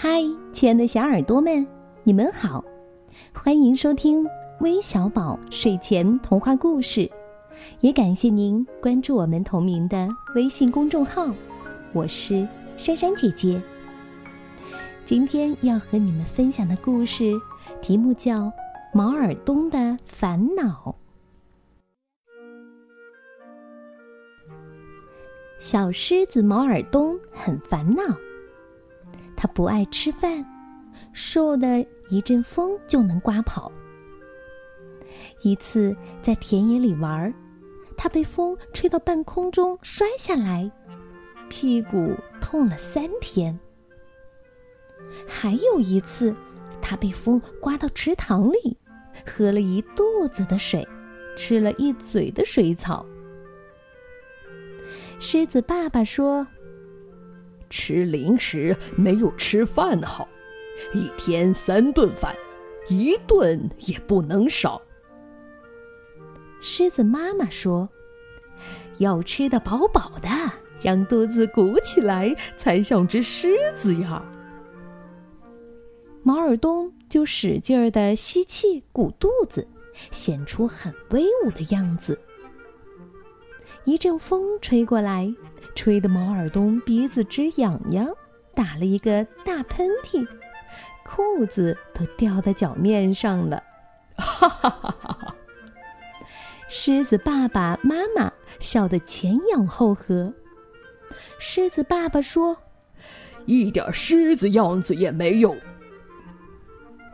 [0.00, 1.66] 嗨，亲爱的小耳朵们，
[2.04, 2.64] 你们好，
[3.34, 4.24] 欢迎收听
[4.60, 7.10] 微小宝睡前童话故事，
[7.80, 11.34] 也感谢您关注我们同名的微信公众号。
[11.92, 13.60] 我是珊珊姐姐。
[15.04, 17.32] 今天要和你们分享的故事
[17.82, 18.42] 题目叫
[18.94, 20.94] 《毛尔东的烦恼》。
[25.58, 28.02] 小狮子毛尔东很烦恼。
[29.40, 30.44] 他不爱吃饭，
[31.12, 33.70] 瘦的一阵风就能刮跑。
[35.42, 37.32] 一次在田野里玩，
[37.96, 40.68] 他被风吹到半空中摔下来，
[41.48, 43.56] 屁股痛了三天。
[45.24, 46.34] 还有一次，
[46.82, 48.76] 他被风刮到池塘里，
[49.24, 50.84] 喝了一肚子的水，
[51.36, 53.06] 吃了一嘴的水草。
[55.20, 56.44] 狮子爸爸说。
[57.70, 60.28] 吃零食没有吃饭好，
[60.94, 62.34] 一天三顿饭，
[62.88, 64.80] 一顿也不能少。
[66.60, 67.88] 狮子妈妈说
[68.98, 70.28] ：“要吃得饱饱的，
[70.82, 74.22] 让肚子鼓起来，才像只狮子呀。”
[76.24, 79.66] 毛尔东就使劲儿的吸气，鼓肚子，
[80.10, 82.18] 显出很威武的样子。
[83.84, 85.32] 一阵风吹过来。
[85.74, 88.08] 吹得毛耳东鼻子直痒痒，
[88.52, 90.26] 打了一个大喷嚏，
[91.04, 93.62] 裤子都掉在脚面上了。
[94.16, 95.34] 哈哈哈哈哈！
[96.68, 100.34] 狮子爸爸妈妈笑得前仰后合。
[101.38, 102.56] 狮子爸爸说
[103.46, 105.56] ：“一点狮子样子也没有。”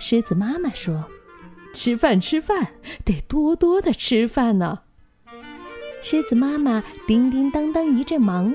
[0.00, 1.04] 狮子妈妈说
[1.74, 2.72] ：“吃饭吃饭，
[3.04, 4.80] 得多多的吃饭呢。”
[6.06, 8.52] 狮子妈妈叮叮当当一阵忙，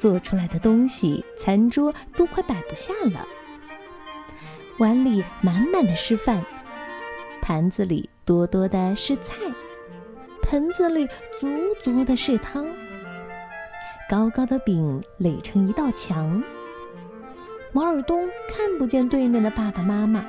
[0.00, 3.24] 做出来的东西，餐桌都快摆不下了。
[4.78, 6.44] 碗里满满的是饭，
[7.40, 9.36] 盘子里多多的是菜，
[10.42, 11.06] 盆子里
[11.38, 11.46] 足
[11.84, 12.66] 足的是汤。
[14.10, 16.42] 高高的饼垒成一道墙。
[17.70, 20.26] 毛尔东看不见对面的爸爸妈妈，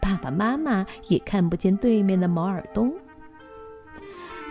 [0.00, 2.94] 爸爸妈妈也看不见对面的毛尔东。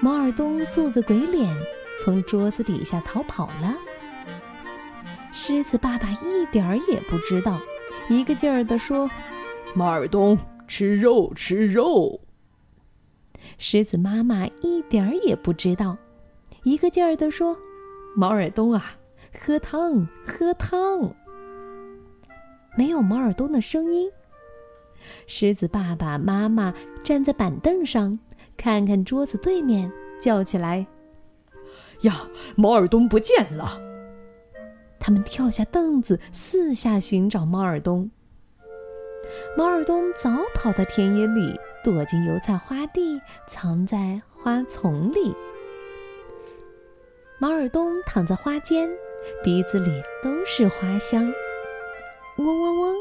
[0.02, 1.56] 毛尔东做个鬼脸，
[2.04, 3.76] 从桌子底下逃跑了。
[5.32, 7.60] 狮子爸爸一点儿也不知道，
[8.10, 9.10] 一个劲儿地说
[9.74, 12.20] ：“毛尔东，吃肉，吃肉。”
[13.58, 15.98] 狮子妈妈一点儿也不知道，
[16.64, 17.58] 一个劲儿地说
[18.16, 18.96] ：“毛尔东啊，
[19.40, 21.16] 喝汤，喝汤。”
[22.78, 24.12] 没有毛尔东的声音。
[25.28, 26.74] 狮子爸爸妈妈
[27.04, 28.20] 站在板凳上。
[28.66, 30.88] 看看桌子对面，叫起来
[32.02, 32.28] ：“呀，
[32.58, 33.80] 毛耳东不见了！”
[35.00, 38.10] 他们跳下凳子，四下寻找猫耳东。
[39.56, 45.36] 猫耳东早跑到田野里，躲进油菜花地，藏在花丛里。
[47.38, 48.90] 毛耳东躺在花间，
[49.44, 51.32] 鼻子里都是花香。
[52.40, 52.96] 嗡嗡嗡，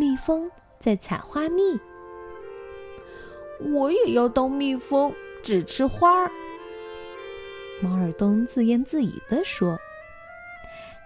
[0.00, 0.50] 蜜蜂
[0.80, 1.78] 在采花蜜。
[3.60, 6.30] 我也要当蜜蜂，只吃花儿。
[7.82, 9.78] 毛尔东自言自语地说：“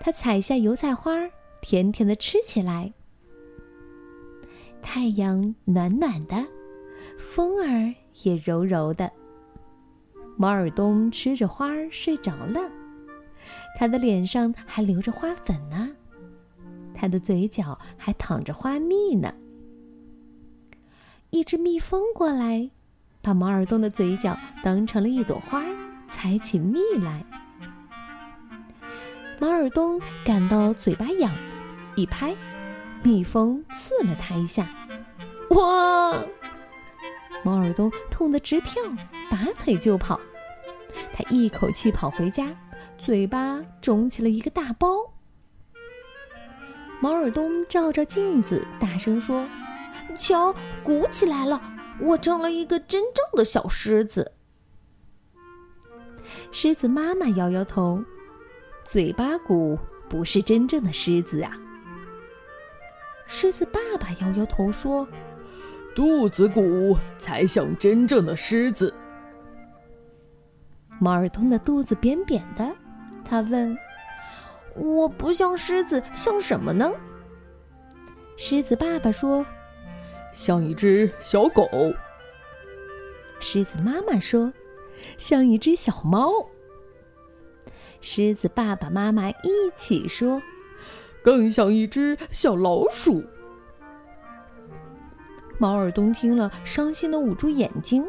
[0.01, 1.13] 他采下油菜花，
[1.61, 2.93] 甜甜的吃起来。
[4.83, 6.47] 太阳暖暖的，
[7.19, 9.11] 风儿也柔柔的。
[10.37, 12.71] 毛耳东吃着花儿睡着了，
[13.77, 15.91] 他的脸上还留着花粉呢，
[16.95, 19.35] 他的嘴角还淌着花蜜呢。”
[21.31, 22.71] 一只蜜蜂过来，
[23.21, 25.62] 把毛尔东的嘴角当成了一朵花，
[26.09, 27.22] 采起蜜来。
[29.38, 31.31] 毛尔东感到嘴巴痒，
[31.97, 32.34] 一拍，
[33.03, 34.69] 蜜蜂刺了他一下。
[35.50, 36.25] 哇！
[37.44, 38.83] 毛尔东痛得直跳，
[39.31, 40.19] 拔腿就跑。
[41.12, 42.49] 他一口气跑回家，
[42.97, 44.88] 嘴巴肿起了一个大包。
[47.00, 49.47] 毛尔东照照镜子，大声说。
[50.16, 51.60] 瞧，鼓起来了！
[52.00, 54.31] 我成了一个真正的小狮子。
[56.52, 58.00] 狮子妈妈摇摇头，
[58.84, 59.76] 嘴巴鼓
[60.08, 61.50] 不是真正的狮子啊。
[63.26, 65.06] 狮子爸爸摇摇头说
[65.93, 68.94] ：“肚子鼓才像真正的狮子。
[71.00, 72.72] ”毛尔东的肚子扁扁的，
[73.25, 73.76] 他问
[74.76, 76.93] ：“我不像狮子，像什么呢？”
[78.38, 79.44] 狮子爸爸说。
[80.38, 81.69] 像一只小狗，
[83.40, 84.52] 狮子妈妈说
[85.19, 86.31] ：“像一只小猫。”
[88.00, 90.40] 狮子爸爸妈妈一起说
[91.25, 93.25] ：“更像一只小老鼠。
[95.58, 98.06] 猫耳东听了，伤心的捂住眼睛。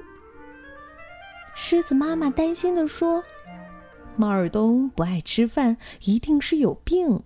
[1.55, 3.23] 狮子妈妈担心的说
[4.15, 7.23] ：“猫耳东不爱吃饭，一定是有病。”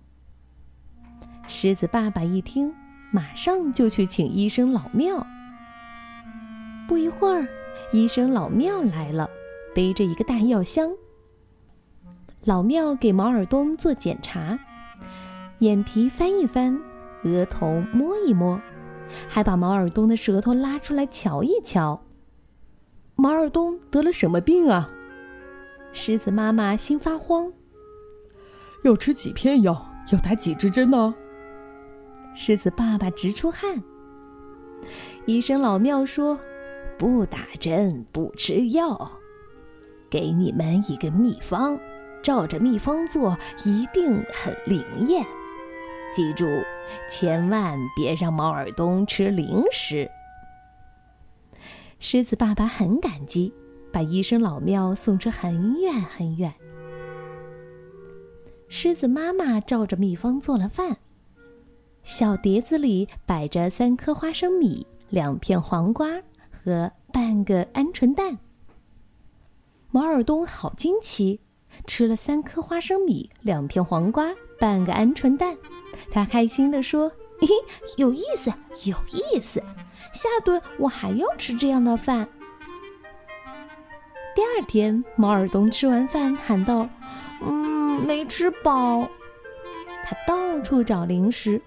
[1.46, 2.74] 狮子爸爸一听，
[3.14, 5.24] 马上就去请医生老庙。
[6.88, 7.46] 不一会儿，
[7.92, 9.30] 医生老庙来了，
[9.72, 10.90] 背着一个大药箱。
[12.42, 14.58] 老庙给毛尔东做检查，
[15.60, 16.76] 眼皮翻一翻，
[17.22, 18.60] 额头摸一摸。
[19.28, 22.02] 还把毛尔东的舌头拉出来瞧一瞧。
[23.14, 24.90] 毛尔东得了什么病啊？
[25.92, 27.52] 狮子妈妈心发慌。
[28.82, 29.86] 要吃几片药？
[30.10, 31.14] 要打几支针呢？
[32.34, 33.82] 狮子爸爸直出汗。
[35.26, 36.38] 医生老庙说
[36.98, 39.10] ：“不打针，不吃药，
[40.10, 41.78] 给你们一个秘方，
[42.22, 45.24] 照着秘方做，一定很灵验。
[46.14, 46.46] 记住。”
[47.08, 50.06] 千万别让毛耳东吃零食。
[51.98, 53.54] 狮子爸爸很感激，
[53.90, 56.52] 把医生老庙送出很远很远。
[58.68, 60.98] 狮子妈妈照着秘方做了饭，
[62.04, 66.08] 小碟子里摆着三颗花生米、两片黄瓜
[66.50, 68.38] 和半个鹌鹑蛋。
[69.90, 71.40] 毛尔东好惊奇，
[71.86, 75.56] 吃了三颗花生米、两片黄瓜、半个鹌鹑蛋。
[76.10, 77.10] 他开心地说
[77.40, 77.48] ：“嘿，
[77.96, 78.52] 有意思，
[78.84, 79.62] 有意思！
[80.12, 82.28] 下顿我还要吃这样的饭。”
[84.36, 86.88] 第二天，毛尔东吃完饭喊道
[87.40, 89.08] ：“嗯，没吃饱。”
[90.04, 91.62] 他到处找零食，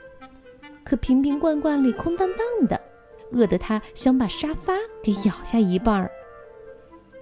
[0.87, 2.79] 可瓶瓶罐罐里空荡荡的，
[3.33, 4.73] 饿得他想把沙发
[5.03, 6.09] 给咬下一半儿。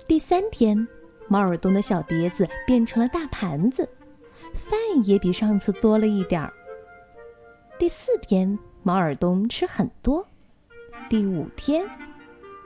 [0.07, 0.87] 第三天，
[1.27, 3.89] 毛尔东的小碟子变成了大盘子，
[4.53, 6.53] 饭也比上次多了一点儿。
[7.79, 10.27] 第四天，毛尔东吃很多。
[11.09, 11.83] 第五天，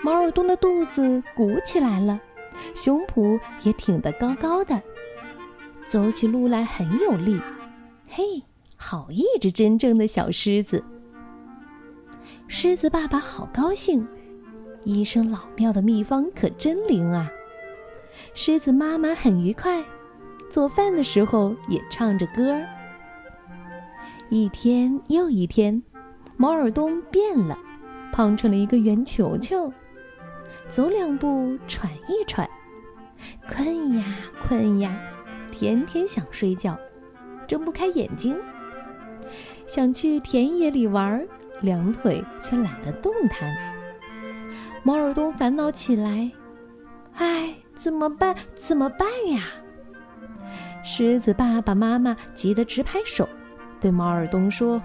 [0.03, 2.19] 毛尔东的肚子鼓起来了，
[2.75, 4.83] 胸脯也挺得高高的，
[5.87, 7.39] 走起路来很有力。
[8.05, 8.43] 嘿，
[8.81, 10.81] 好一只真正的小狮子！
[12.47, 14.07] 狮子爸爸好高兴，
[14.85, 17.29] 医生老庙的秘方可真灵啊！
[18.33, 19.83] 狮子妈妈很愉快，
[20.49, 22.65] 做饭的时候也唱着歌儿。
[24.29, 25.83] 一天又一天，
[26.37, 27.59] 毛耳东变了，
[28.13, 29.71] 胖成了一个圆球球，
[30.71, 32.49] 走两步喘一喘，
[33.45, 34.05] 困呀
[34.47, 34.97] 困呀，
[35.51, 36.79] 天天想睡觉，
[37.45, 38.35] 睁不开眼睛，
[39.69, 41.23] 想去田野里玩，
[41.61, 43.55] 两腿却懒得动弹。
[44.81, 46.31] 毛耳东烦恼起来，
[47.13, 48.35] 唉，怎么办？
[48.55, 49.43] 怎么办呀？
[50.83, 53.29] 狮子爸爸妈妈急得直拍手。
[53.79, 54.81] 对毛耳东说：“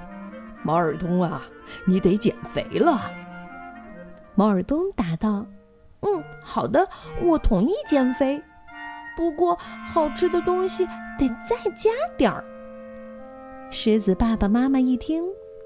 [0.62, 1.40] 毛耳东啊，
[1.86, 3.10] 你得减肥了。”
[4.36, 5.46] 毛耳东答道
[6.04, 6.86] ：“嗯，好的，
[7.22, 8.42] 我同意减肥。
[9.16, 10.84] 不过好吃的东西
[11.18, 12.44] 得再加点儿。”
[13.74, 15.20] 狮子爸爸妈妈一听，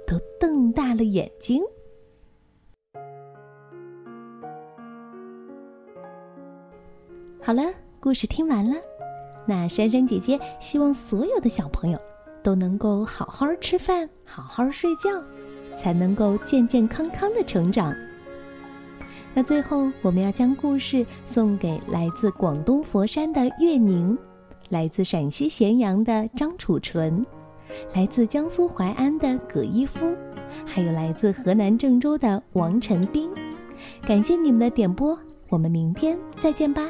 [0.07, 1.63] 都瞪大了眼睛。
[7.43, 7.63] 好了，
[8.01, 8.77] 故事听完了。
[9.47, 12.01] 那珊珊姐姐希望所有的小朋友。
[12.43, 15.11] 都能够好好吃饭，好好睡觉，
[15.77, 17.95] 才能够健健康康的成长。
[19.35, 24.17] 那最后，我们要将故事送给来自广东佛山的岳宁，
[24.71, 27.27] 来自陕西咸阳的张楚纯，
[27.95, 30.15] 来自江苏淮安的葛一夫，
[30.65, 33.31] 还有来自河南郑州的王晨斌。
[34.03, 36.89] 感谢你们的点播，我们明天再见吧，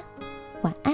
[0.62, 0.87] 晚安。